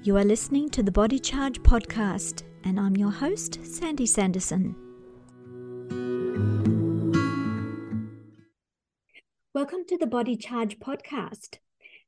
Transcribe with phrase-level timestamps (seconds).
[0.00, 4.76] You are listening to the Body Charge podcast, and I'm your host, Sandy Sanderson.
[9.52, 11.58] Welcome to the Body Charge podcast.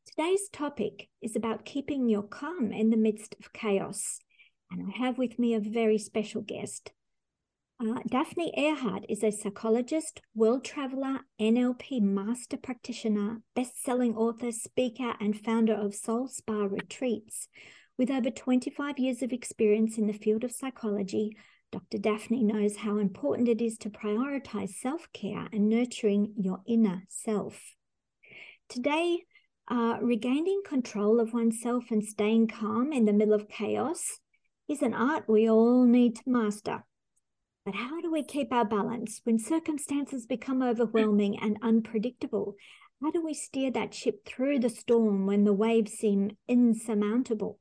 [0.07, 4.21] Today's topic is about keeping your calm in the midst of chaos.
[4.71, 6.93] And I have with me a very special guest.
[7.81, 15.15] Uh, Daphne Erhart is a psychologist, world traveler, NLP master practitioner, best selling author, speaker,
[15.19, 17.49] and founder of Soul Spa Retreats.
[18.01, 21.37] With over 25 years of experience in the field of psychology,
[21.71, 21.99] Dr.
[21.99, 27.75] Daphne knows how important it is to prioritize self care and nurturing your inner self.
[28.71, 29.25] Today,
[29.69, 34.21] uh, regaining control of oneself and staying calm in the middle of chaos
[34.67, 36.87] is an art we all need to master.
[37.67, 42.55] But how do we keep our balance when circumstances become overwhelming and unpredictable?
[43.03, 47.59] How do we steer that ship through the storm when the waves seem insurmountable?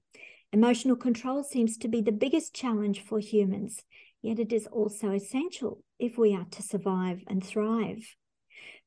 [0.52, 3.84] Emotional control seems to be the biggest challenge for humans,
[4.21, 8.15] yet it is also essential if we are to survive and thrive.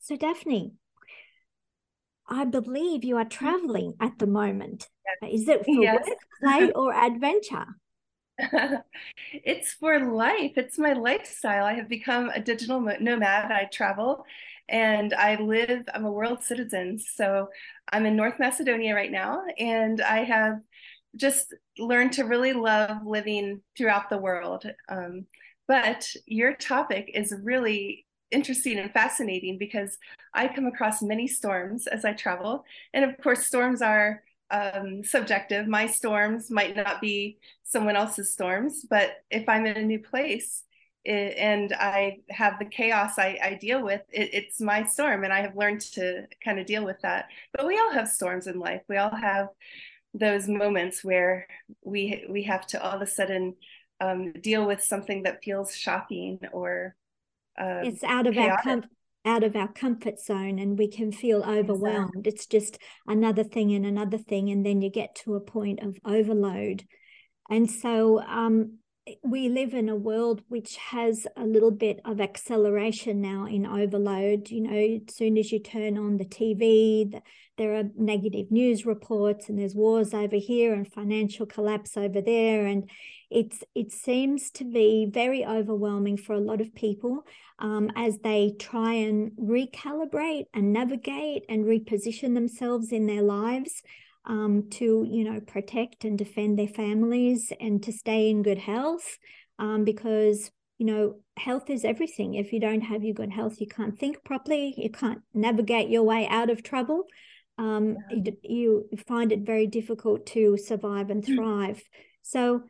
[0.01, 0.73] So, Daphne,
[2.29, 3.29] I believe you are mm-hmm.
[3.29, 4.89] traveling at the moment.
[5.23, 6.05] Is it for yes.
[6.07, 7.67] work, play, or adventure?
[9.33, 10.53] it's for life.
[10.57, 11.65] It's my lifestyle.
[11.65, 13.53] I have become a digital nomad.
[13.53, 14.25] I travel
[14.69, 16.99] and I live, I'm a world citizen.
[16.99, 17.49] So
[17.93, 20.61] I'm in North Macedonia right now, and I have
[21.17, 24.65] just learned to really love living throughout the world.
[24.89, 25.27] Um,
[25.69, 29.99] but your topic is really interesting and fascinating because
[30.35, 32.65] I come across many storms as I travel.
[32.95, 35.67] And of course, storms are um, subjective.
[35.67, 40.65] My storms might not be someone else's storms, but if I'm in a new place
[41.05, 45.33] it, and I have the chaos I, I deal with, it, it's my storm, and
[45.33, 47.27] I have learned to kind of deal with that.
[47.53, 48.83] But we all have storms in life.
[48.89, 49.49] We all have
[50.15, 51.47] those moments where
[51.85, 53.55] we we have to all of a sudden
[54.01, 56.95] um, deal with something that feels shocking or
[57.61, 58.53] uh, it's out of chaotic.
[58.53, 58.91] our comfort
[59.25, 62.11] out of our comfort zone and we can feel overwhelmed.
[62.17, 62.33] Exactly.
[62.33, 64.51] It's just another thing and another thing.
[64.51, 66.85] And then you get to a point of overload.
[67.49, 68.79] And so um,
[69.25, 74.49] we live in a world which has a little bit of acceleration now in overload.
[74.49, 77.21] You know, as soon as you turn on the TV,
[77.59, 82.67] there are negative news reports, and there's wars over here and financial collapse over there,
[82.67, 82.89] and
[83.29, 87.25] it's it seems to be very overwhelming for a lot of people
[87.59, 93.83] um, as they try and recalibrate and navigate and reposition themselves in their lives
[94.25, 99.19] um, to you know protect and defend their families and to stay in good health
[99.59, 103.67] um, because you know health is everything if you don't have your good health you
[103.67, 107.05] can't think properly you can't navigate your way out of trouble
[107.59, 108.33] um, yeah.
[108.43, 111.37] you, you find it very difficult to survive and hmm.
[111.37, 111.83] thrive
[112.23, 112.63] so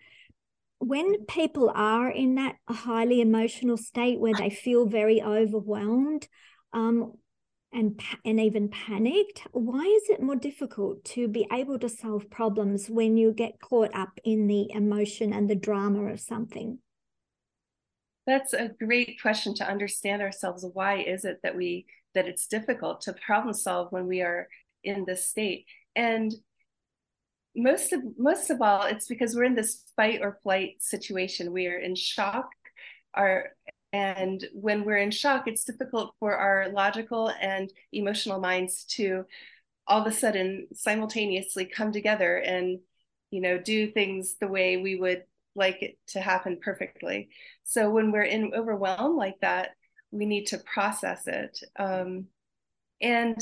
[0.78, 6.26] when people are in that highly emotional state where they feel very overwhelmed
[6.72, 7.12] um,
[7.72, 12.88] and and even panicked why is it more difficult to be able to solve problems
[12.88, 16.78] when you get caught up in the emotion and the drama of something?
[18.26, 20.64] That's a great question to understand ourselves.
[20.72, 24.48] Why is it that we that it's difficult to problem solve when we are
[24.84, 25.66] in this state?
[25.96, 26.32] And
[27.54, 31.52] most of most of all it's because we're in this fight or flight situation.
[31.52, 32.48] We are in shock.
[33.14, 33.50] Our
[33.92, 39.26] and when we're in shock, it's difficult for our logical and emotional minds to
[39.86, 42.80] all of a sudden simultaneously come together and,
[43.30, 47.28] you know, do things the way we would like it to happen perfectly.
[47.64, 49.70] So when we're in overwhelm like that,
[50.10, 51.58] we need to process it.
[51.78, 52.28] Um,
[53.00, 53.36] and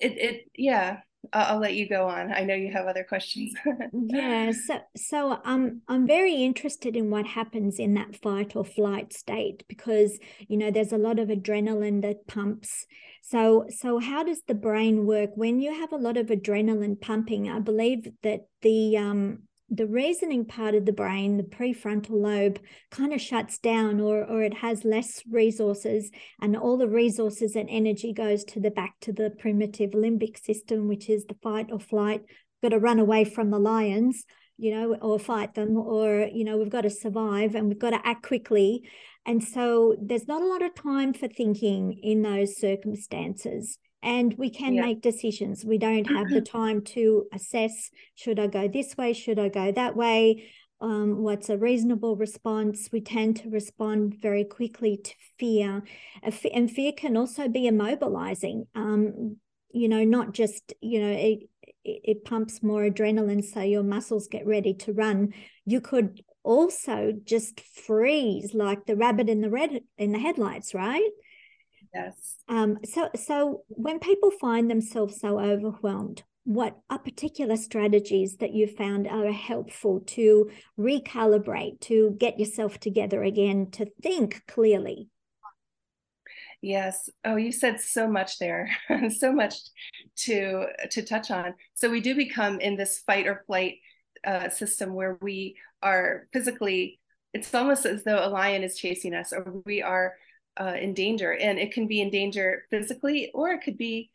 [0.00, 1.00] it, it, yeah,
[1.32, 2.32] I'll, let you go on.
[2.32, 3.54] I know you have other questions.
[3.92, 9.12] yeah, so so um, I'm very interested in what happens in that fight or flight
[9.12, 10.18] state because
[10.48, 12.86] you know there's a lot of adrenaline that pumps.
[13.22, 17.48] So so how does the brain work when you have a lot of adrenaline pumping?
[17.48, 23.12] I believe that the um the reasoning part of the brain, the prefrontal lobe, kind
[23.12, 28.12] of shuts down or, or it has less resources, and all the resources and energy
[28.12, 32.22] goes to the back to the primitive limbic system, which is the fight or flight.
[32.62, 34.24] Got to run away from the lions,
[34.58, 37.90] you know, or fight them, or, you know, we've got to survive and we've got
[37.90, 38.88] to act quickly.
[39.26, 44.50] And so there's not a lot of time for thinking in those circumstances and we
[44.50, 44.82] can yeah.
[44.82, 45.64] make decisions.
[45.64, 49.72] We don't have the time to assess should I go this way, should I go
[49.72, 50.44] that way,
[50.80, 52.90] um, what's a reasonable response.
[52.92, 55.82] We tend to respond very quickly to fear,
[56.52, 58.66] and fear can also be immobilizing.
[58.74, 59.38] Um,
[59.72, 61.10] you know, not just you know.
[61.10, 61.48] It,
[61.82, 65.34] it, it pumps more adrenaline so your muscles get ready to run
[65.66, 71.10] you could also just freeze like the rabbit in the red in the headlights right
[71.94, 78.52] yes um so so when people find themselves so overwhelmed what are particular strategies that
[78.52, 85.08] you found are helpful to recalibrate to get yourself together again to think clearly
[86.64, 87.10] Yes.
[87.26, 88.70] Oh, you said so much there.
[89.18, 89.54] so much
[90.16, 91.52] to to touch on.
[91.74, 93.74] So we do become in this fight or flight
[94.26, 97.00] uh, system where we are physically.
[97.34, 100.14] It's almost as though a lion is chasing us, or we are
[100.60, 104.10] uh, in danger, and it can be in danger physically, or it could be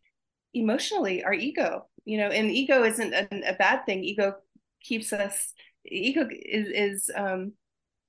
[0.54, 1.24] emotionally.
[1.24, 4.04] Our ego, you know, and ego isn't a, a bad thing.
[4.04, 4.36] Ego
[4.82, 5.54] keeps us.
[5.86, 7.54] Ego is is um,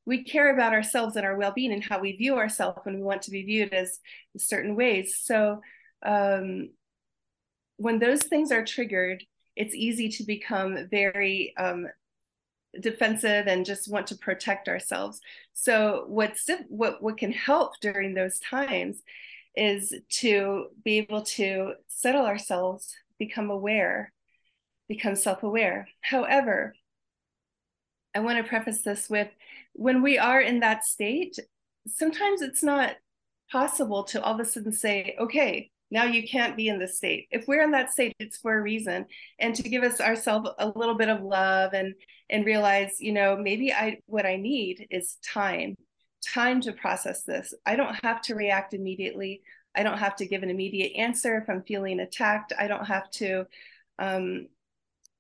[0.07, 3.23] we care about ourselves and our well-being and how we view ourselves when we want
[3.23, 4.01] to be viewed as
[4.37, 5.61] certain ways so
[6.05, 6.71] um,
[7.77, 9.23] when those things are triggered
[9.57, 11.87] it's easy to become very um,
[12.79, 15.21] defensive and just want to protect ourselves.
[15.53, 19.03] So what's what what can help during those times
[19.57, 24.13] is to be able to settle ourselves become aware
[24.89, 25.89] become self-aware.
[26.01, 26.75] However
[28.13, 29.29] i want to preface this with
[29.73, 31.39] when we are in that state,
[31.87, 32.97] sometimes it's not
[33.51, 37.27] possible to all of a sudden say, okay, now you can't be in this state.
[37.31, 39.07] If we're in that state, it's for a reason.
[39.39, 41.95] And to give us ourselves a little bit of love and
[42.29, 45.75] and realize, you know, maybe I what I need is time,
[46.27, 47.53] time to process this.
[47.67, 49.43] I don't have to react immediately.
[49.75, 52.53] I don't have to give an immediate answer if I'm feeling attacked.
[52.59, 53.47] I don't have to
[53.99, 54.47] um,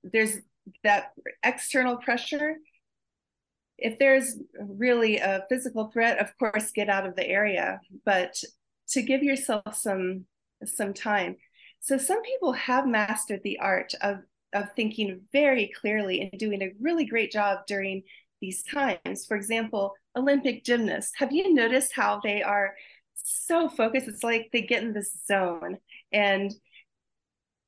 [0.02, 0.38] there's
[0.84, 1.12] that
[1.43, 2.56] external pressure
[3.81, 8.43] if there's really a physical threat, of course, get out of the area, but
[8.90, 10.26] to give yourself some
[10.64, 11.36] some time.
[11.80, 14.18] So some people have mastered the art of
[14.52, 18.02] of thinking very clearly and doing a really great job during
[18.40, 19.26] these times.
[19.26, 21.12] For example, Olympic gymnasts.
[21.16, 22.74] Have you noticed how they are
[23.14, 24.08] so focused?
[24.08, 25.78] It's like they get in this zone
[26.12, 26.52] and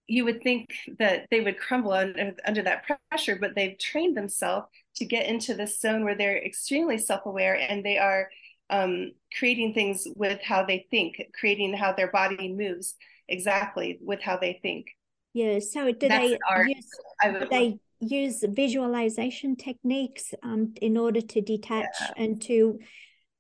[0.09, 4.67] you would think that they would crumble under, under that pressure, but they've trained themselves
[4.97, 8.29] to get into this zone where they're extremely self-aware and they are
[8.73, 12.95] um, creating things with how they think, creating how their body moves
[13.29, 14.87] exactly with how they think.
[15.35, 15.61] Yeah.
[15.61, 16.69] So do That's they art.
[16.69, 16.87] use
[17.23, 22.11] do they use visualization techniques um, in order to detach yeah.
[22.17, 22.79] and to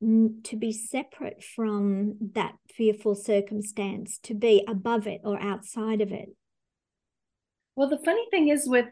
[0.01, 6.31] to be separate from that fearful circumstance, to be above it or outside of it?
[7.77, 8.87] Well, the funny thing is with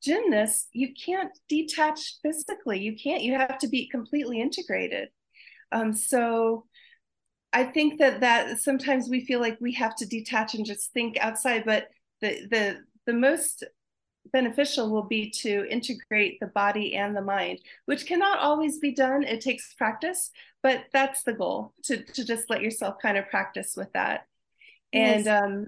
[0.00, 2.78] gymnasts, you can't detach physically.
[2.78, 5.08] You can't, you have to be completely integrated.
[5.72, 6.64] Um, so
[7.52, 11.18] I think that that sometimes we feel like we have to detach and just think
[11.18, 11.88] outside, but
[12.20, 12.76] the the
[13.06, 13.64] the most
[14.32, 19.22] beneficial will be to integrate the body and the mind, which cannot always be done.
[19.22, 20.30] It takes practice,
[20.62, 24.26] but that's the goal to to just let yourself kind of practice with that.
[24.92, 25.26] Yes.
[25.26, 25.66] And um,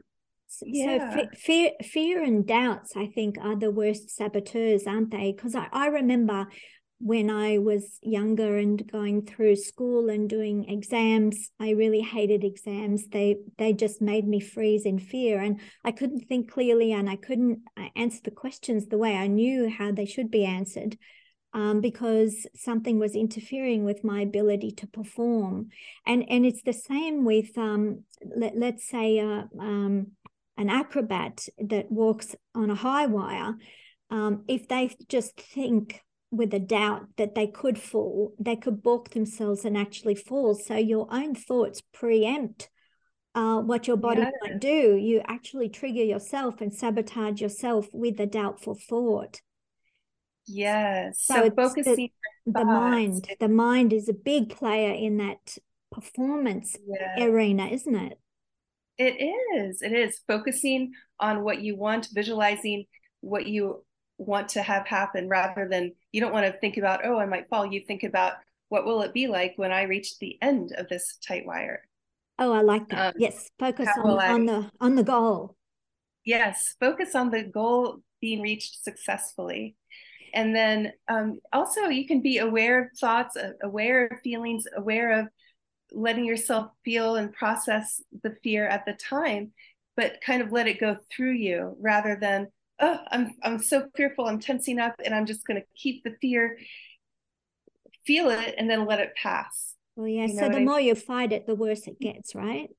[0.62, 1.14] yeah.
[1.14, 5.32] So fear, fear and doubts, I think, are the worst saboteurs, aren't they?
[5.32, 6.48] Because I, I remember
[7.00, 13.08] when I was younger and going through school and doing exams, I really hated exams.
[13.08, 17.16] They they just made me freeze in fear, and I couldn't think clearly, and I
[17.16, 20.98] couldn't uh, answer the questions the way I knew how they should be answered.
[21.52, 25.70] Um, because something was interfering with my ability to perform,
[26.06, 28.04] and and it's the same with um,
[28.36, 30.12] let, let's say uh, um,
[30.58, 33.54] an acrobat that walks on a high wire,
[34.10, 39.10] um, if they just think with a doubt that they could fall, they could balk
[39.10, 40.54] themselves and actually fall.
[40.54, 42.68] So your own thoughts preempt
[43.34, 44.30] uh, what your body yeah.
[44.42, 44.96] might do.
[44.96, 49.40] You actually trigger yourself and sabotage yourself with a doubtful thought.
[50.46, 51.22] Yes.
[51.22, 52.10] So, so focusing
[52.46, 53.28] the, the mind.
[53.38, 55.58] The mind is a big player in that
[55.90, 56.76] performance
[57.18, 58.18] arena, isn't it?
[58.98, 59.16] It
[59.56, 59.82] is.
[59.82, 62.84] It is focusing on what you want, visualizing
[63.20, 63.84] what you
[64.20, 67.48] want to have happen rather than you don't want to think about, oh, I might
[67.48, 67.64] fall.
[67.64, 68.34] You think about
[68.68, 71.82] what will it be like when I reach the end of this tight wire.
[72.38, 73.14] Oh, I like that.
[73.14, 75.56] Um, yes, focus on, I, on the on the goal.
[76.24, 79.76] Yes, focus on the goal being reached successfully.
[80.32, 85.26] And then um, also you can be aware of thoughts, aware of feelings, aware of
[85.92, 89.52] letting yourself feel and process the fear at the time
[90.00, 92.48] but kind of let it go through you rather than
[92.80, 96.14] oh i'm i'm so fearful i'm tensing up and i'm just going to keep the
[96.20, 96.56] fear
[98.06, 100.86] feel it and then let it pass well yeah you know so the more mean?
[100.86, 102.70] you fight it the worse it gets right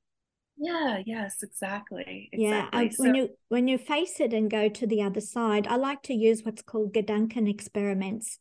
[0.58, 2.30] Yeah, yes, exactly.
[2.32, 2.40] exactly.
[2.44, 5.66] Yeah, I, so, when you when you face it and go to the other side,
[5.66, 8.38] I like to use what's called Gedanken experiments,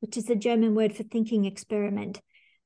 [0.00, 2.20] which is a German word for thinking experiment.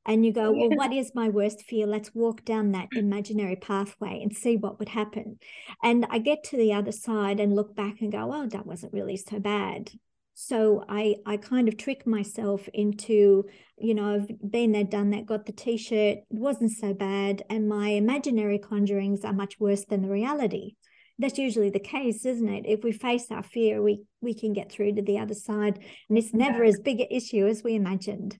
[0.09, 1.87] And you go, well, what is my worst fear?
[1.87, 5.39] Let's walk down that imaginary pathway and see what would happen.
[5.85, 8.95] And I get to the other side and look back and go, oh, that wasn't
[8.95, 9.93] really so bad.
[10.41, 13.45] So I I kind of trick myself into,
[13.77, 17.43] you know, I've been there, done that, got the t-shirt, it wasn't so bad.
[17.51, 20.77] And my imaginary conjurings are much worse than the reality.
[21.19, 22.65] That's usually the case, isn't it?
[22.67, 25.85] If we face our fear, we we can get through to the other side.
[26.09, 26.71] And it's never yeah.
[26.71, 28.39] as big an issue as we imagined.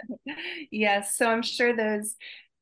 [0.70, 1.16] yes.
[1.16, 2.14] So I'm sure those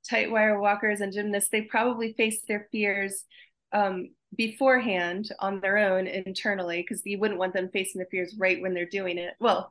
[0.09, 3.25] tight wire walkers and gymnasts, they probably face their fears
[3.73, 8.63] um, beforehand on their own internally because you wouldn't want them facing the fears right
[8.63, 9.71] when they're doing it well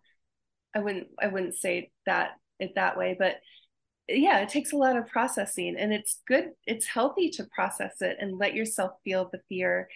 [0.75, 3.37] i wouldn't i wouldn't say that it that way but
[4.13, 8.17] yeah it takes a lot of processing and it's good it's healthy to process it
[8.19, 9.87] and let yourself feel the fear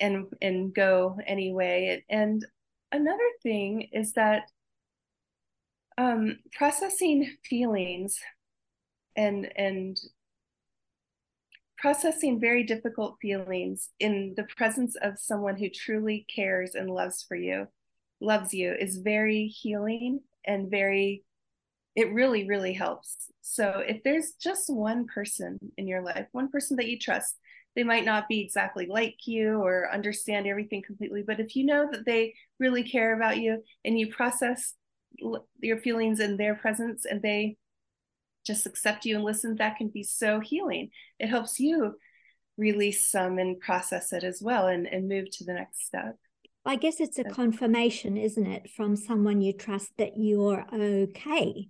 [0.00, 2.02] and and go anyway.
[2.08, 2.44] And
[2.90, 4.44] another thing is that
[5.98, 8.18] um processing feelings
[9.14, 9.98] and and
[11.78, 17.36] processing very difficult feelings in the presence of someone who truly cares and loves for
[17.36, 17.68] you
[18.20, 21.24] loves you is very healing and very
[21.96, 26.76] it really really helps so if there's just one person in your life one person
[26.76, 27.36] that you trust
[27.76, 31.88] they might not be exactly like you or understand everything completely but if you know
[31.90, 34.74] that they really care about you and you process
[35.60, 37.56] your feelings in their presence and they
[38.44, 40.90] just accept you and listen, that can be so healing.
[41.18, 41.96] It helps you
[42.56, 46.16] release some and process it as well and, and move to the next step.
[46.64, 51.68] I guess it's a confirmation, isn't it, from someone you trust that you're okay.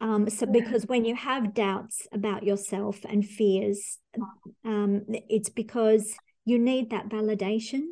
[0.00, 3.98] Um, so because when you have doubts about yourself and fears,
[4.64, 7.82] um, it's because you need that validation.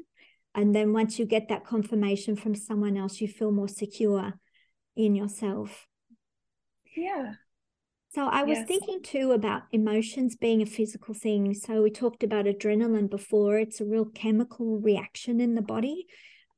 [0.55, 4.35] And then once you get that confirmation from someone else, you feel more secure
[4.97, 5.87] in yourself.
[6.97, 7.35] Yeah.
[8.15, 8.69] So I was yes.
[8.69, 11.53] thinking too about emotions being a physical thing.
[11.53, 13.59] So we talked about adrenaline before.
[13.59, 16.07] It's a real chemical reaction in the body.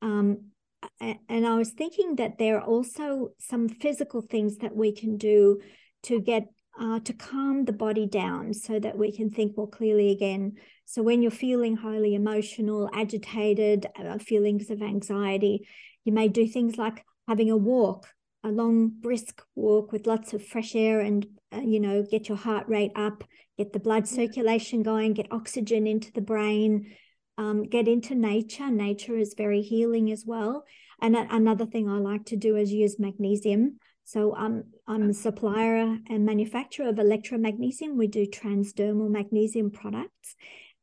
[0.03, 0.51] Um,
[0.99, 5.59] and I was thinking that there are also some physical things that we can do
[6.03, 6.47] to get
[6.79, 10.53] uh, to calm the body down so that we can think more clearly again.
[10.85, 15.67] So when you're feeling highly emotional, agitated, uh, feelings of anxiety,
[16.05, 18.07] you may do things like having a walk
[18.43, 22.37] a long brisk walk with lots of fresh air and uh, you know get your
[22.37, 23.23] heart rate up
[23.57, 26.93] get the blood circulation going get oxygen into the brain
[27.37, 30.63] um, get into nature nature is very healing as well
[31.01, 35.97] and another thing i like to do is use magnesium so um, i'm a supplier
[36.09, 40.35] and manufacturer of Elektra Magnesium we do transdermal magnesium products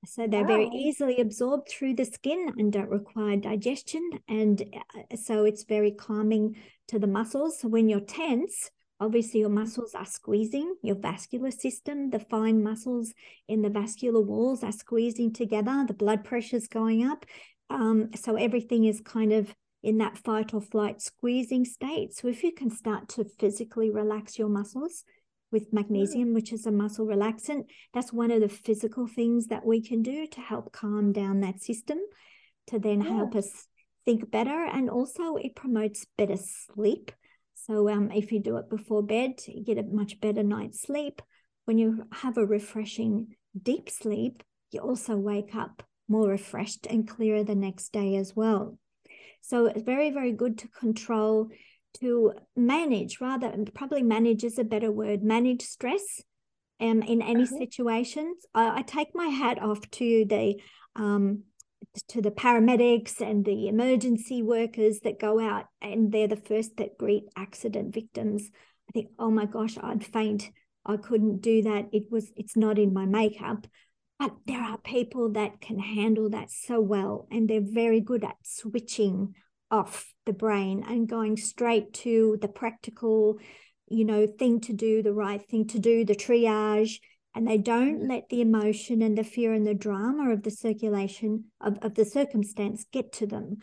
[0.06, 0.48] so they're wow.
[0.48, 4.10] very easily absorbed through the skin and don't require digestion.
[4.28, 6.56] And uh, so it's very calming
[6.88, 7.60] to the muscles.
[7.60, 8.70] So when you're tense,
[9.00, 13.12] obviously your muscles are squeezing, your vascular system, the fine muscles
[13.48, 17.26] in the vascular walls are squeezing together, the blood pressure's going up.
[17.70, 22.14] Um, so everything is kind of in that fight or flight squeezing state.
[22.14, 25.04] So if you can start to physically relax your muscles,
[25.54, 27.66] with magnesium, which is a muscle relaxant.
[27.94, 31.62] That's one of the physical things that we can do to help calm down that
[31.62, 31.98] system
[32.66, 33.14] to then yeah.
[33.14, 33.68] help us
[34.04, 34.64] think better.
[34.64, 37.12] And also, it promotes better sleep.
[37.66, 41.22] So, um, if you do it before bed, you get a much better night's sleep.
[41.64, 47.42] When you have a refreshing deep sleep, you also wake up more refreshed and clearer
[47.42, 48.78] the next day as well.
[49.40, 51.48] So, it's very, very good to control
[52.00, 56.20] to manage rather probably manage is a better word manage stress
[56.80, 57.58] um, in any uh-huh.
[57.58, 60.60] situations I, I, take my hat off to the
[60.96, 61.44] um,
[62.08, 66.98] to the paramedics and the emergency workers that go out and they're the first that
[66.98, 68.50] greet accident victims.
[68.88, 70.50] I think oh my gosh i'd faint.
[70.86, 71.86] I couldn't do that.
[71.92, 73.66] It was it's not in my makeup.
[74.18, 78.36] But there are people that can handle that so well and they're very good at
[78.42, 79.34] switching
[79.70, 83.38] off the brain and going straight to the practical,
[83.88, 87.00] you know, thing to do, the right thing to do, the triage.
[87.34, 88.10] And they don't mm-hmm.
[88.10, 92.04] let the emotion and the fear and the drama of the circulation of, of the
[92.04, 93.58] circumstance get to them.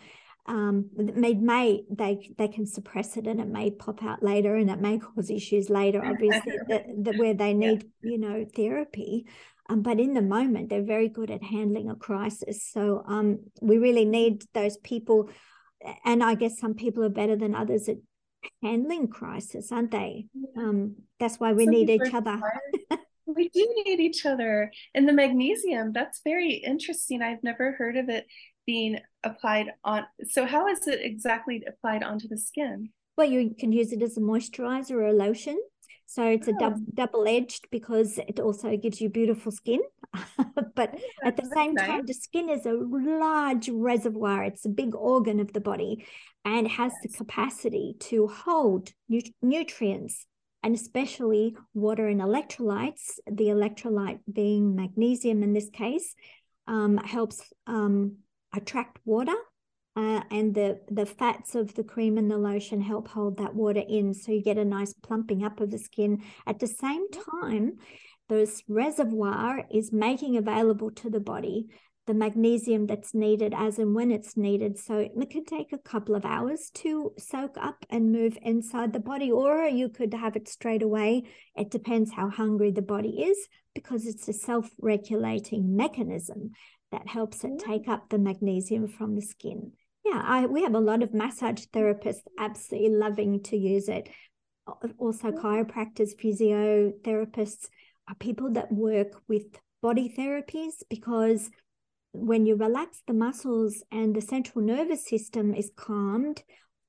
[0.48, 4.72] Um, may, may they they can suppress it and it may pop out later and
[4.72, 8.12] it may cause issues later, obviously, that, that where they need, yeah.
[8.12, 9.28] you know, therapy.
[9.70, 12.68] Um, but in the moment, they're very good at handling a crisis.
[12.68, 15.30] So um, we really need those people
[16.06, 17.98] and I guess some people are better than others at
[18.62, 20.28] handling crisis, aren't they?
[20.58, 22.40] Um, that's why we some need each other.
[23.25, 24.72] We do need each other.
[24.94, 27.22] And the magnesium, that's very interesting.
[27.22, 28.25] I've never heard of it
[28.66, 30.06] being applied on.
[30.30, 32.90] So, how is it exactly applied onto the skin?
[33.18, 35.60] Well, you can use it as a moisturizer or a lotion.
[36.12, 36.92] So it's a dub- oh.
[36.94, 39.80] double edged because it also gives you beautiful skin.
[40.75, 41.88] but oh, at the same nice.
[41.88, 44.44] time, the skin is a large reservoir.
[44.44, 46.06] It's a big organ of the body
[46.44, 47.13] and has yes.
[47.13, 50.25] the capacity to hold nu- nutrients
[50.63, 53.20] and especially water and electrolytes.
[53.25, 56.13] The electrolyte being magnesium in this case
[56.68, 58.18] um, helps um,
[58.53, 59.36] attract water
[59.96, 63.84] uh, and the the fats of the cream and the lotion help hold that water
[63.88, 67.06] in so you get a nice plumping up of the skin at the same
[67.38, 67.74] time
[68.30, 71.68] this reservoir is making available to the body
[72.08, 74.77] the magnesium that's needed as and when it's needed.
[74.77, 79.00] So it can take a couple of hours to soak up and move inside the
[79.00, 81.24] body or you could have it straight away.
[81.55, 86.51] It depends how hungry the body is because it's a self-regulating mechanism
[86.91, 89.72] that helps it take up the magnesium from the skin.
[90.03, 94.10] Yeah, I, we have a lot of massage therapists absolutely loving to use it.
[94.98, 97.67] Also, chiropractors, physiotherapists
[98.08, 99.43] are people that work with
[99.81, 101.50] body therapies because
[102.13, 106.44] when you relax the muscles and the central nervous system is calmed,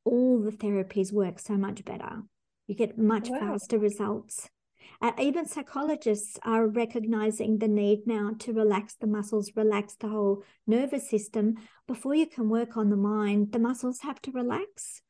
[0.04, 2.22] all the therapies work so much better.
[2.66, 3.38] You get much wow.
[3.40, 4.48] faster results.
[5.00, 10.44] Uh, even psychologists are recognizing the need now to relax the muscles, relax the whole
[10.66, 11.54] nervous system.
[11.86, 15.02] Before you can work on the mind, the muscles have to relax.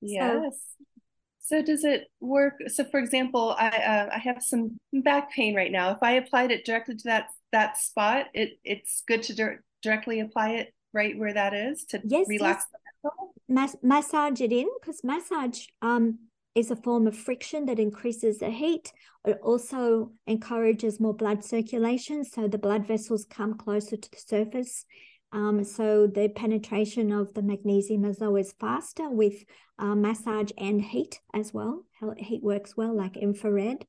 [0.00, 0.54] Yes.
[0.78, 2.54] So, so does it work?
[2.66, 5.92] So, for example, I uh, I have some back pain right now.
[5.92, 10.20] If I applied it directly to that that spot, it it's good to di- directly
[10.20, 12.66] apply it right where that is to yes, relax yes.
[12.72, 13.34] the muscle.
[13.48, 16.18] Mas- massage it in because massage um
[16.54, 18.90] is a form of friction that increases the heat.
[19.26, 24.86] It also encourages more blood circulation, so the blood vessels come closer to the surface.
[25.32, 29.44] Um, so the penetration of the magnesium is always faster with
[29.78, 31.84] uh, massage and heat as well.
[32.16, 33.84] Heat works well, like infrared.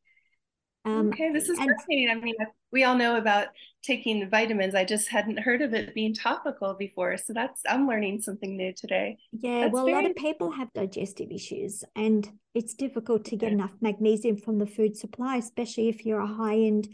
[0.87, 2.09] Um, okay, this is and, fascinating.
[2.09, 2.35] I mean,
[2.71, 3.47] we all know about
[3.83, 4.73] taking vitamins.
[4.73, 7.17] I just hadn't heard of it being topical before.
[7.17, 9.17] So that's, I'm learning something new today.
[9.33, 9.97] Yeah, that's well, very...
[9.97, 13.55] a lot of people have digestive issues and it's difficult to get okay.
[13.55, 16.87] enough magnesium from the food supply, especially if you're a high end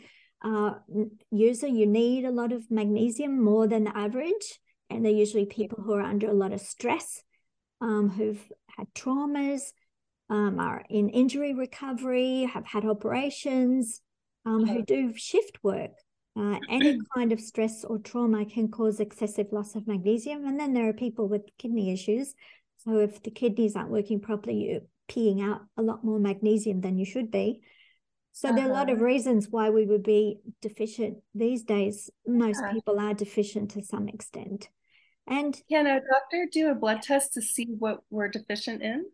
[0.43, 0.73] uh,
[1.29, 1.67] user.
[1.67, 4.59] You need a lot of magnesium more than the average.
[4.89, 7.23] And they're usually people who are under a lot of stress,
[7.79, 8.43] um, who've
[8.75, 9.71] had traumas
[10.29, 14.01] um, are in injury recovery, have had operations,
[14.45, 15.91] um, who do shift work.
[16.35, 20.45] Uh, any kind of stress or trauma can cause excessive loss of magnesium.
[20.45, 22.33] And then there are people with kidney issues.
[22.83, 26.97] So if the kidneys aren't working properly, you're peeing out a lot more magnesium than
[26.97, 27.61] you should be.
[28.31, 28.55] So uh-huh.
[28.55, 29.05] there are a lot of uh-huh.
[29.05, 32.09] reasons why we would be deficient these days.
[32.25, 32.73] Most uh-huh.
[32.73, 34.69] people are deficient to some extent.
[35.27, 39.05] And can a doctor do a blood test to see what we're deficient in?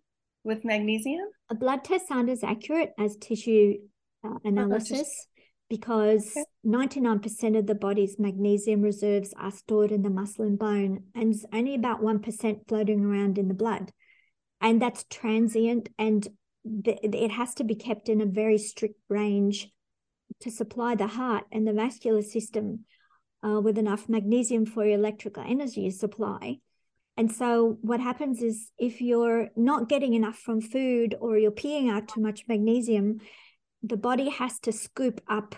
[0.43, 1.27] With magnesium?
[1.49, 3.75] A blood tests aren't as accurate as tissue
[4.23, 5.27] uh, analysis
[5.69, 6.45] because okay.
[6.65, 11.75] 99% of the body's magnesium reserves are stored in the muscle and bone, and only
[11.75, 13.91] about 1% floating around in the blood.
[14.61, 16.27] And that's transient, and
[16.83, 19.69] th- it has to be kept in a very strict range
[20.41, 22.85] to supply the heart and the vascular system
[23.45, 26.57] uh, with enough magnesium for your electrical energy supply.
[27.17, 31.91] And so what happens is if you're not getting enough from food or you're peeing
[31.91, 33.19] out too much magnesium,
[33.83, 35.55] the body has to scoop up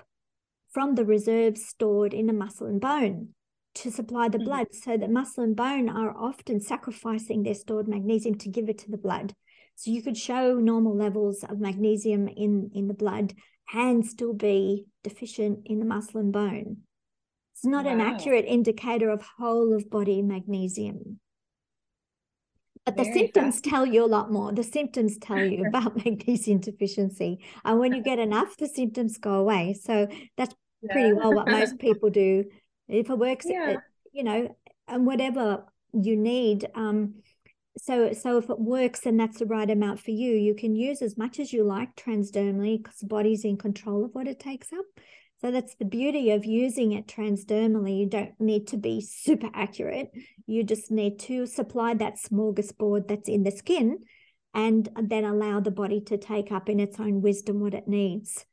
[0.71, 3.29] from the reserves stored in the muscle and bone
[3.75, 4.45] to supply the mm-hmm.
[4.45, 4.67] blood.
[4.71, 8.91] So the muscle and bone are often sacrificing their stored magnesium to give it to
[8.91, 9.33] the blood.
[9.75, 13.33] So you could show normal levels of magnesium in, in the blood
[13.73, 16.77] and still be deficient in the muscle and bone.
[17.55, 17.91] It's not wow.
[17.91, 21.19] an accurate indicator of whole of body magnesium.
[22.85, 23.65] But the Very symptoms fast.
[23.65, 24.51] tell you a lot more.
[24.51, 27.43] The symptoms tell you about magnesium deficiency.
[27.63, 29.73] And when you get enough, the symptoms go away.
[29.73, 30.93] So that's yeah.
[30.93, 32.45] pretty well what most people do.
[32.87, 33.77] If it works, yeah.
[34.11, 34.55] you know,
[34.87, 36.67] and whatever you need.
[36.75, 37.15] Um,
[37.77, 41.01] so so if it works and that's the right amount for you, you can use
[41.01, 44.73] as much as you like transdermally because the body's in control of what it takes
[44.73, 44.85] up.
[45.41, 47.97] So that's the beauty of using it transdermally.
[47.97, 50.11] You don't need to be super accurate.
[50.45, 53.99] You just need to supply that smorgasbord that's in the skin
[54.53, 58.45] and then allow the body to take up in its own wisdom what it needs.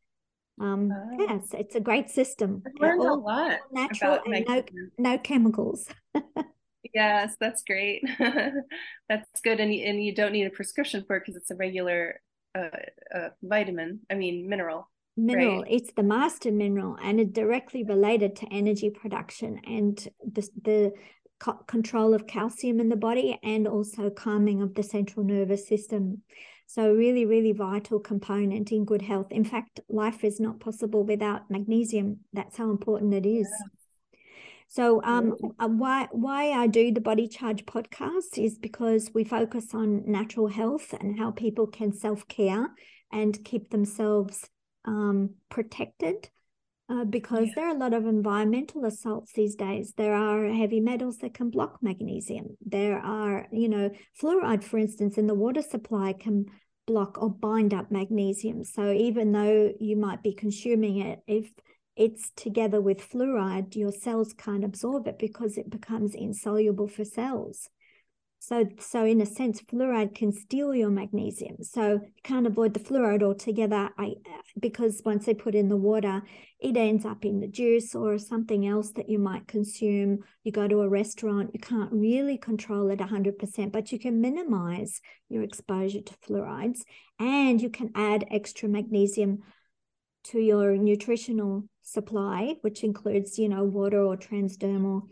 [0.59, 1.17] Um, oh.
[1.19, 2.63] Yes, it's a great system.
[2.67, 4.63] I learned all, a lot natural and no,
[4.97, 5.89] no chemicals.
[6.95, 8.03] yes, that's great.
[8.19, 9.61] that's good.
[9.61, 12.21] And, and you don't need a prescription for it because it's a regular
[12.57, 12.71] uh,
[13.15, 14.89] uh, vitamin, I mean, mineral.
[15.19, 15.63] Mineral.
[15.63, 15.73] Right.
[15.73, 20.93] It's the master mineral and it's directly related to energy production and the, the
[21.39, 26.23] co- control of calcium in the body and also calming of the central nervous system.
[26.67, 29.29] So, really, really vital component in good health.
[29.31, 32.19] In fact, life is not possible without magnesium.
[32.35, 33.49] That's how important it is.
[33.51, 33.67] Yeah.
[34.71, 39.73] So, um, uh, why why I do the Body Charge podcast is because we focus
[39.73, 42.69] on natural health and how people can self care
[43.11, 44.51] and keep themselves
[44.89, 46.31] um, protected
[46.89, 47.53] uh, because yeah.
[47.55, 49.93] there are a lot of environmental assaults these days.
[49.97, 52.57] There are heavy metals that can block magnesium.
[52.65, 56.47] There are, you know, fluoride, for instance, in the water supply can
[56.87, 58.65] block or bind up magnesium.
[58.65, 61.51] So even though you might be consuming it, if
[61.95, 67.69] it's together with fluoride, your cells can't absorb it because it becomes insoluble for cells.
[68.41, 71.57] So, so in a sense, fluoride can steal your magnesium.
[71.63, 73.91] So you can't avoid the fluoride altogether.
[73.99, 76.23] I uh, because once they put in the water,
[76.61, 80.21] it ends up in the juice or something else that you might consume.
[80.45, 85.01] You go to a restaurant, you can't really control it 100%, but you can minimize
[85.29, 86.83] your exposure to fluorides
[87.19, 89.41] and you can add extra magnesium
[90.25, 95.03] to your nutritional supply, which includes, you know, water or transdermal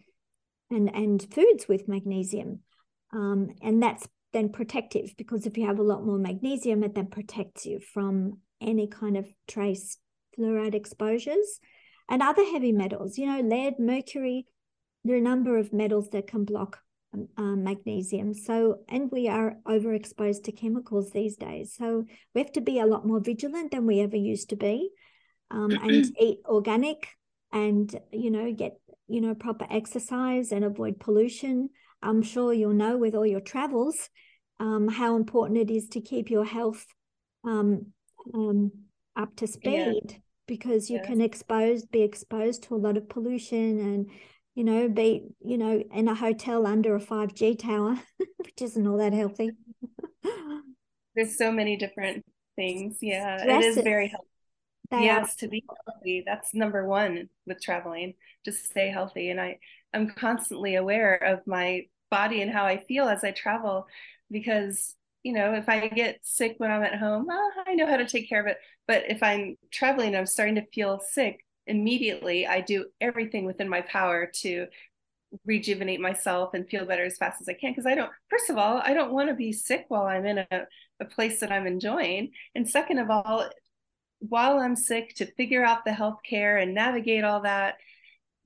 [0.70, 2.60] and, and foods with magnesium.
[3.12, 7.06] Um, and that's then protective because if you have a lot more magnesium, it then
[7.06, 9.98] protects you from any kind of trace
[10.38, 11.60] fluoride exposures
[12.08, 14.46] and other heavy metals, you know, lead, mercury.
[15.04, 16.78] There are a number of metals that can block
[17.14, 18.34] um, um, magnesium.
[18.34, 21.74] So, and we are overexposed to chemicals these days.
[21.76, 24.90] So, we have to be a lot more vigilant than we ever used to be
[25.50, 27.08] um, and eat organic
[27.52, 31.70] and, you know, get, you know, proper exercise and avoid pollution.
[32.02, 34.08] I'm sure you'll know with all your travels
[34.60, 36.86] um, how important it is to keep your health
[37.44, 37.86] um,
[38.34, 38.72] um,
[39.14, 40.16] up to speed yeah.
[40.46, 41.06] because you yes.
[41.06, 44.10] can expose be exposed to a lot of pollution and
[44.54, 47.98] you know be you know in a hotel under a 5G tower,
[48.38, 49.50] which isn't all that healthy.
[51.14, 52.24] There's so many different
[52.56, 52.98] things.
[53.00, 53.76] Yeah, Stresses.
[53.76, 54.26] it is very healthy.
[54.92, 56.22] Yes, to be healthy.
[56.24, 58.14] That's number one with traveling.
[58.44, 59.30] Just stay healthy.
[59.30, 59.58] And I,
[59.92, 63.86] I'm constantly aware of my body and how I feel as I travel
[64.30, 64.94] because
[65.24, 67.26] you know if I get sick when I'm at home,
[67.66, 68.58] I know how to take care of it.
[68.86, 72.46] But if I'm traveling, I'm starting to feel sick immediately.
[72.46, 74.66] I do everything within my power to
[75.44, 78.56] rejuvenate myself and feel better as fast as I can because I don't first of
[78.58, 80.46] all I don't want to be sick while I'm in a,
[81.00, 83.48] a place that I'm enjoying and second of all
[84.28, 87.76] while I'm sick to figure out the health care and navigate all that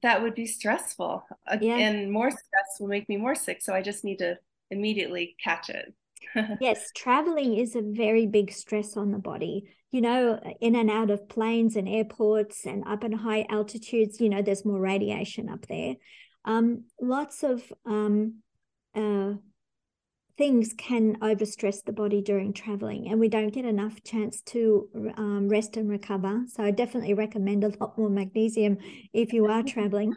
[0.03, 1.25] that would be stressful.
[1.61, 1.77] Yeah.
[1.77, 4.38] and more stress will make me more sick so i just need to
[4.71, 5.93] immediately catch it.
[6.61, 9.64] Yes traveling is a very big stress on the body.
[9.90, 14.29] You know in and out of planes and airports and up in high altitudes you
[14.29, 15.97] know there's more radiation up there.
[16.45, 18.37] Um, lots of um,
[18.95, 19.33] uh,
[20.40, 25.50] things can overstress the body during traveling and we don't get enough chance to um,
[25.50, 26.44] rest and recover.
[26.48, 28.79] So i definitely recommend a lot more magnesium
[29.12, 30.14] if you are traveling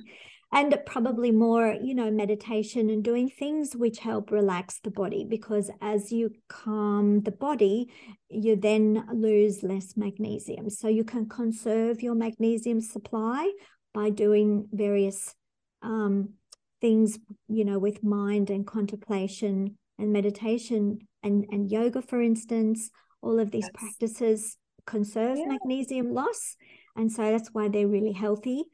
[0.53, 5.69] and probably more you know meditation and doing things which help relax the body because
[5.81, 7.89] as you calm the body
[8.29, 10.69] you then lose less magnesium.
[10.69, 13.51] So you can conserve your magnesium supply
[13.93, 15.35] by doing various
[15.81, 16.35] um,
[16.79, 23.39] things you know with mind and contemplation and meditation and, and yoga, for instance, all
[23.39, 23.71] of these yes.
[23.73, 25.45] practices conserve yeah.
[25.45, 26.55] magnesium loss.
[26.95, 28.65] And so that's why they're really healthy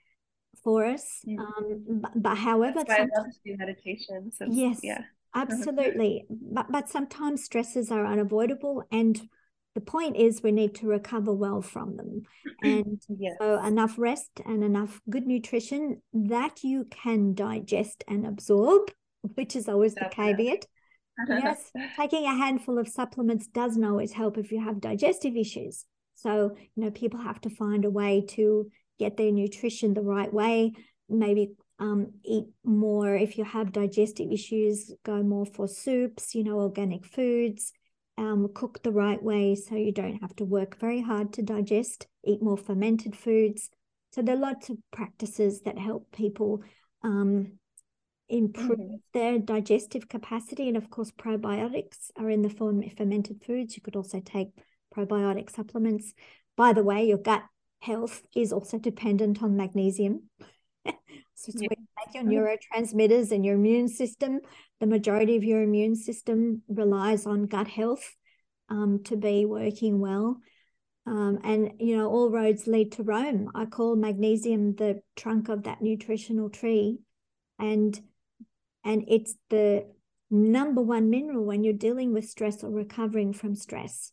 [0.63, 1.21] for us.
[1.23, 1.37] Yeah.
[1.39, 4.31] Um, but, but, however, I love to do meditation.
[4.33, 6.25] So, yes, yeah, absolutely.
[6.29, 9.21] but but sometimes stresses are unavoidable, and
[9.75, 12.23] the point is we need to recover well from them.
[12.61, 13.37] And yes.
[13.39, 18.91] so enough rest and enough good nutrition that you can digest and absorb,
[19.35, 20.65] which is always that's the caveat
[21.27, 25.85] yes, taking a handful of supplements doesn't always help if you have digestive issues.
[26.15, 30.31] So, you know, people have to find a way to get their nutrition the right
[30.33, 30.73] way.
[31.07, 36.59] Maybe um, eat more if you have digestive issues, go more for soups, you know,
[36.59, 37.71] organic foods,
[38.17, 42.07] um, cook the right way so you don't have to work very hard to digest,
[42.25, 43.69] eat more fermented foods.
[44.11, 46.63] So there are lots of practices that help people
[47.03, 47.58] um,
[48.29, 48.95] improve mm-hmm.
[49.13, 50.67] their digestive capacity.
[50.67, 53.75] And of course, probiotics are in the form of fermented foods.
[53.75, 54.49] You could also take
[54.95, 56.13] probiotic supplements.
[56.55, 57.43] By the way, your gut
[57.81, 60.23] health is also dependent on magnesium.
[60.85, 60.93] so
[61.47, 61.69] it's yeah.
[61.69, 64.39] make your neurotransmitters and your immune system.
[64.79, 68.15] The majority of your immune system relies on gut health
[68.69, 70.37] um, to be working well.
[71.05, 73.49] Um, and you know, all roads lead to Rome.
[73.55, 76.99] I call magnesium the trunk of that nutritional tree,
[77.57, 77.99] and
[78.83, 79.85] and it's the
[80.31, 84.11] number one mineral when you're dealing with stress or recovering from stress.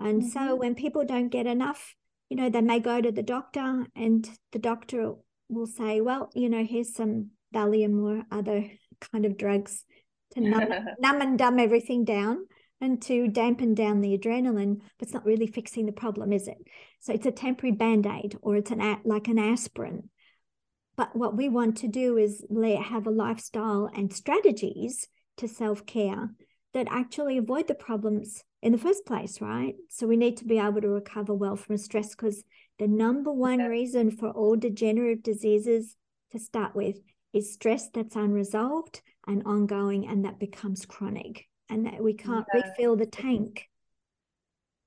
[0.00, 0.28] And mm-hmm.
[0.28, 1.94] so when people don't get enough,
[2.28, 5.14] you know, they may go to the doctor, and the doctor
[5.48, 8.70] will say, "Well, you know, here's some Valium or other
[9.12, 9.84] kind of drugs
[10.32, 12.46] to numb, numb and dumb everything down."
[12.82, 16.58] and to dampen down the adrenaline, but it's not really fixing the problem, is it?
[16.98, 20.10] So it's a temporary band aid or it's an like an aspirin.
[20.96, 26.30] But what we want to do is have a lifestyle and strategies to self care
[26.74, 29.74] that actually avoid the problems in the first place, right?
[29.88, 32.44] So we need to be able to recover well from stress because
[32.78, 35.96] the number one reason for all degenerative diseases
[36.32, 36.96] to start with
[37.32, 42.62] is stress that's unresolved and ongoing and that becomes chronic and that we can't yeah.
[42.62, 43.68] refill the tank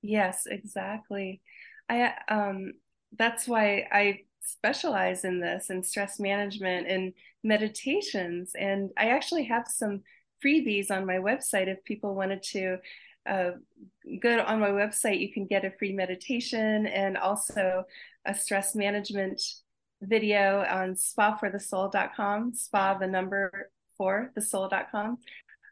[0.02, 1.42] yes exactly
[1.90, 2.74] i um
[3.18, 9.68] that's why i specialize in this and stress management and meditations and i actually have
[9.68, 10.02] some
[10.44, 12.78] freebies on my website if people wanted to
[13.28, 13.52] uh,
[14.22, 17.84] go on my website you can get a free meditation and also
[18.26, 19.42] a stress management
[20.02, 25.18] video on spaforthesoul.com spa the number for the soul.com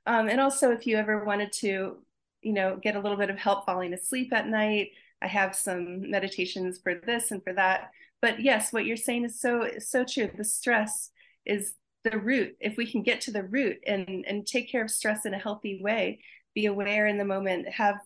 [0.05, 1.97] um, and also, if you ever wanted to,
[2.41, 6.09] you know, get a little bit of help falling asleep at night, I have some
[6.09, 7.91] meditations for this and for that.
[8.23, 10.31] But yes, what you're saying is so so true.
[10.33, 11.11] The stress
[11.45, 11.73] is
[12.05, 12.55] the root.
[12.61, 15.37] If we can get to the root and and take care of stress in a
[15.37, 16.21] healthy way,
[16.55, 17.97] be aware in the moment, have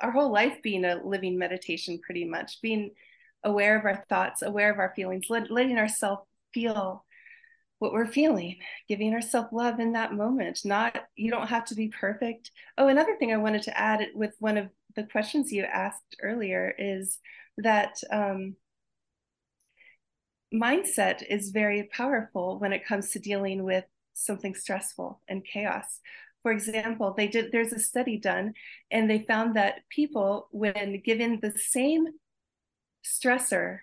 [0.00, 2.92] our whole life being a living meditation, pretty much being
[3.44, 6.22] aware of our thoughts, aware of our feelings, let, letting ourselves
[6.54, 7.04] feel
[7.78, 8.56] what we're feeling,
[8.88, 10.60] giving ourselves love in that moment.
[10.64, 12.50] Not, you don't have to be perfect.
[12.78, 16.74] Oh, another thing I wanted to add with one of the questions you asked earlier
[16.78, 17.18] is
[17.58, 18.56] that um,
[20.60, 26.00] mindset is very powerful when it comes to dealing with something stressful and chaos.
[26.42, 28.54] For example, they did there's a study done
[28.90, 32.06] and they found that people when given the same
[33.04, 33.80] stressor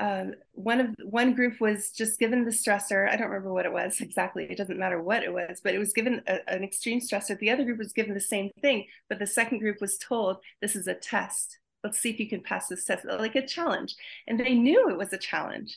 [0.00, 3.08] um, one of one group was just given the stressor.
[3.08, 4.46] I don't remember what it was exactly.
[4.50, 7.38] It doesn't matter what it was, but it was given a, an extreme stressor.
[7.38, 10.74] The other group was given the same thing, but the second group was told this
[10.76, 11.58] is a test.
[11.84, 13.94] Let's see if you can pass this test, like a challenge.
[14.26, 15.76] And they knew it was a challenge.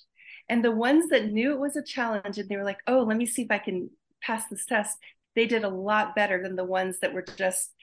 [0.49, 3.17] And the ones that knew it was a challenge and they were like, oh, let
[3.17, 3.89] me see if I can
[4.21, 4.97] pass this test,
[5.35, 7.73] they did a lot better than the ones that were just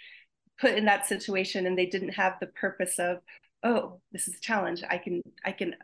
[0.61, 3.19] put in that situation and they didn't have the purpose of,
[3.65, 4.83] oh, this is a challenge.
[4.89, 5.75] I can, I can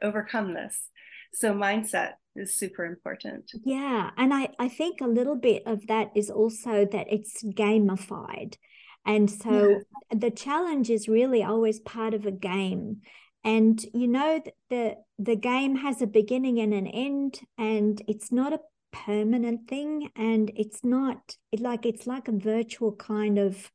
[0.00, 0.88] overcome this.
[1.34, 3.50] So mindset is super important.
[3.64, 4.10] Yeah.
[4.16, 8.56] And I, I think a little bit of that is also that it's gamified.
[9.04, 10.18] And so yeah.
[10.18, 13.02] the challenge is really always part of a game.
[13.44, 18.52] And you know the the game has a beginning and an end, and it's not
[18.52, 18.60] a
[18.92, 23.70] permanent thing, and it's not it like it's like a virtual kind of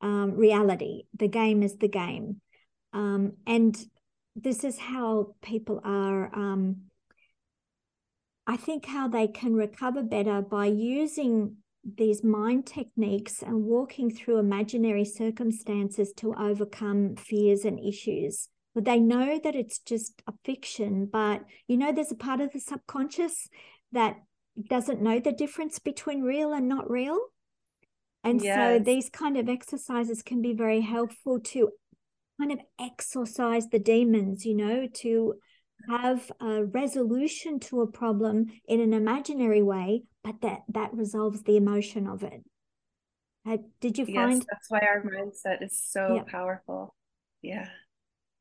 [0.00, 1.02] um, reality.
[1.14, 2.40] The game is the game,
[2.94, 3.76] um, and
[4.36, 6.76] this is how people are um,
[8.46, 14.38] i think how they can recover better by using these mind techniques and walking through
[14.38, 21.08] imaginary circumstances to overcome fears and issues but they know that it's just a fiction
[21.10, 23.48] but you know there's a part of the subconscious
[23.92, 24.16] that
[24.68, 27.18] doesn't know the difference between real and not real
[28.22, 28.56] and yes.
[28.56, 31.70] so these kind of exercises can be very helpful to
[32.40, 35.34] kind of exorcise the demons, you know, to
[35.88, 41.56] have a resolution to a problem in an imaginary way, but that that resolves the
[41.56, 42.42] emotion of it.
[43.48, 46.22] Uh, did you find yes, that's why our mindset is so yeah.
[46.30, 46.94] powerful.
[47.42, 47.68] Yeah,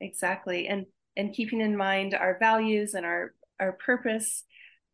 [0.01, 0.67] exactly.
[0.67, 4.43] And and keeping in mind our values and our our purpose,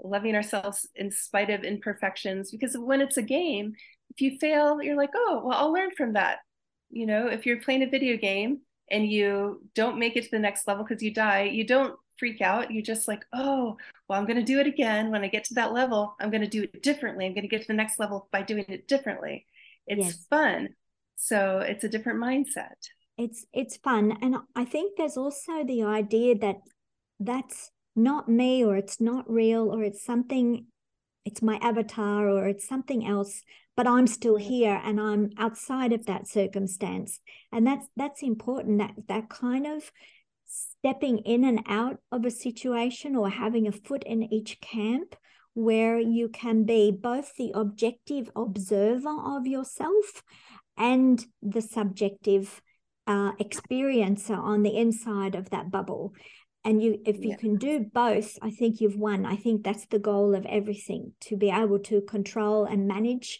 [0.03, 2.51] loving ourselves in spite of imperfections.
[2.51, 3.73] Because when it's a game,
[4.11, 6.39] if you fail, you're like, oh, well, I'll learn from that.
[6.89, 10.39] You know, if you're playing a video game and you don't make it to the
[10.39, 12.71] next level because you die, you don't freak out.
[12.71, 15.11] You just like, oh, well, I'm going to do it again.
[15.11, 17.25] When I get to that level, I'm going to do it differently.
[17.25, 19.45] I'm going to get to the next level by doing it differently.
[19.87, 20.25] It's yes.
[20.29, 20.69] fun.
[21.15, 22.75] So it's a different mindset.
[23.17, 26.57] It's it's fun, and I think there's also the idea that
[27.17, 30.65] that's not me, or it's not real, or it's something.
[31.23, 33.41] It's my avatar, or it's something else
[33.75, 37.19] but i'm still here and i'm outside of that circumstance
[37.51, 39.91] and that's that's important that that kind of
[40.45, 45.15] stepping in and out of a situation or having a foot in each camp
[45.53, 50.21] where you can be both the objective observer of yourself
[50.77, 52.61] and the subjective
[53.07, 56.13] uh, experiencer on the inside of that bubble.
[56.65, 59.25] And you, if you can do both, I think you've won.
[59.25, 63.39] I think that's the goal of everything to be able to control and manage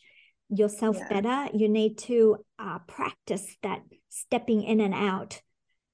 [0.49, 1.21] yourself yeah.
[1.21, 1.57] better.
[1.57, 5.41] You need to uh, practice that stepping in and out.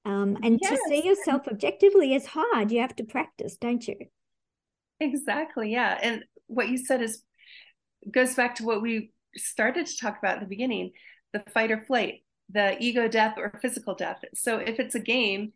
[0.04, 0.70] Um, and yes.
[0.70, 2.70] to see yourself objectively is hard.
[2.70, 3.96] You have to practice, don't you?
[5.00, 5.72] Exactly.
[5.72, 5.98] Yeah.
[6.02, 7.22] And what you said is
[8.10, 10.92] goes back to what we started to talk about at the beginning
[11.32, 14.20] the fight or flight, the ego death or physical death.
[14.34, 15.52] So if it's a game,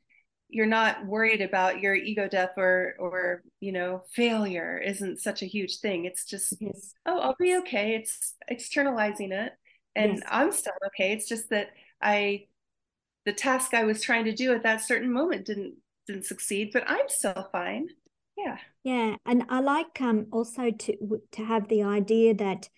[0.49, 5.47] you're not worried about your ego death or or you know failure isn't such a
[5.47, 6.93] huge thing it's just yes.
[7.05, 9.53] oh i'll be okay it's externalizing it
[9.97, 10.23] and yes.
[10.29, 12.45] i'm still okay it's just that i
[13.27, 15.75] the task i was trying to do at that certain moment didn't
[16.07, 17.89] didn't succeed but i'm still fine.
[18.39, 18.57] Yeah.
[18.85, 22.69] Yeah and i like um also to to have the idea that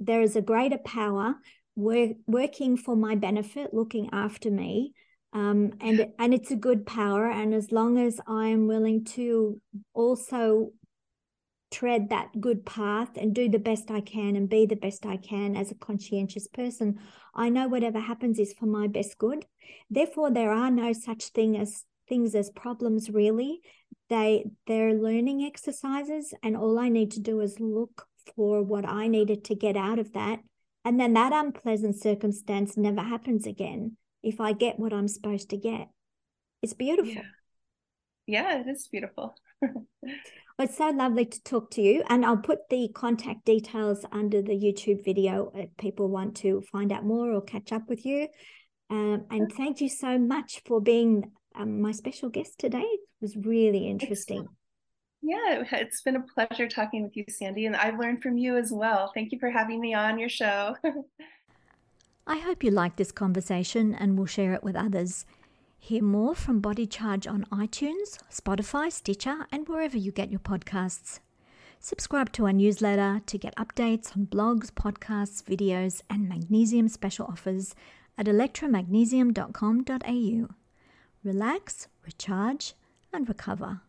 [0.00, 1.36] there is a greater power
[1.76, 4.92] work, working for my benefit looking after me
[5.32, 9.60] um, and and it's a good power and as long as i am willing to
[9.94, 10.72] also
[11.72, 15.16] tread that good path and do the best i can and be the best i
[15.16, 16.98] can as a conscientious person.
[17.34, 19.46] I know whatever happens is for my best good.
[19.90, 23.60] Therefore there are no such thing as things as problems really.
[24.08, 28.06] They they're learning exercises and all i need to do is look
[28.36, 30.40] for what i needed to get out of that.
[30.84, 35.56] And then that unpleasant circumstance never happens again if i get what i'm supposed to
[35.56, 35.88] get.
[36.60, 37.12] It's beautiful.
[37.12, 37.22] Yeah,
[38.26, 39.34] yeah it is beautiful
[40.58, 44.52] it's so lovely to talk to you and i'll put the contact details under the
[44.52, 48.28] youtube video if people want to find out more or catch up with you
[48.92, 52.80] um, and thank you so much for being um, my special guest today.
[52.80, 54.46] It was really interesting.
[55.22, 58.70] Yeah, it's been a pleasure talking with you, Sandy, and I've learned from you as
[58.72, 59.10] well.
[59.14, 60.76] Thank you for having me on your show.
[62.26, 65.24] I hope you liked this conversation and will share it with others.
[65.84, 71.18] Hear more from Body Charge on iTunes, Spotify, Stitcher, and wherever you get your podcasts.
[71.80, 77.74] Subscribe to our newsletter to get updates on blogs, podcasts, videos, and magnesium special offers
[78.16, 80.54] at elektramagnesium.com.au
[81.24, 82.74] relax, recharge,
[83.12, 83.80] and recover.